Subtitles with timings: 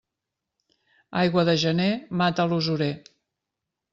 [1.19, 1.89] Aigua de gener
[2.23, 2.91] mata l'usurer.